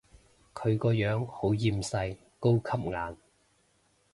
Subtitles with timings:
[0.55, 3.17] 佢個樣好厭世，高級顏